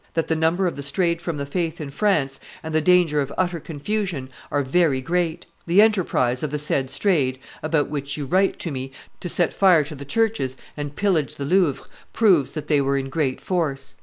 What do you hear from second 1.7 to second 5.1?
in France, and the danger of utter confusion, are very